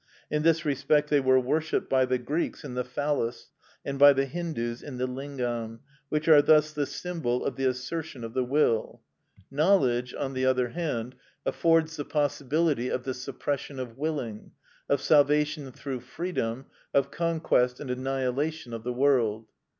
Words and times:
In 0.31 0.41
this 0.41 0.65
respect 0.65 1.11
they 1.11 1.19
were 1.19 1.39
worshipped 1.39 1.87
by 1.87 2.05
the 2.05 2.17
Greeks 2.17 2.63
in 2.63 2.73
the 2.73 2.83
phallus, 2.83 3.51
and 3.85 3.99
by 3.99 4.13
the 4.13 4.25
Hindus 4.25 4.81
in 4.81 4.97
the 4.97 5.05
lingam, 5.05 5.81
which 6.09 6.27
are 6.27 6.41
thus 6.41 6.73
the 6.73 6.87
symbol 6.87 7.45
of 7.45 7.55
the 7.55 7.65
assertion 7.65 8.23
of 8.23 8.33
the 8.33 8.43
will. 8.43 9.03
Knowledge, 9.51 10.15
on 10.15 10.33
the 10.33 10.43
other 10.43 10.69
hand, 10.69 11.13
affords 11.45 11.97
the 11.97 12.05
possibility 12.05 12.89
of 12.89 13.03
the 13.03 13.13
suppression 13.13 13.77
of 13.77 13.95
willing, 13.95 14.53
of 14.89 15.01
salvation 15.03 15.71
through 15.71 15.99
freedom, 15.99 16.65
of 16.95 17.11
conquest 17.11 17.79
and 17.79 17.91
annihilation 17.91 18.73
of 18.73 18.83
the 18.83 18.93
world. 18.93 19.45